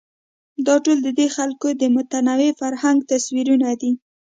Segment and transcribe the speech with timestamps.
[0.67, 3.91] دا ټول ددې خلکو د متنوع فرهنګ تصویرونه دي.